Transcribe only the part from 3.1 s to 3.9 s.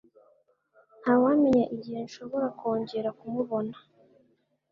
kumubona.